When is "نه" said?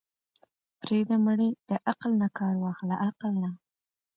2.21-2.27, 3.43-3.51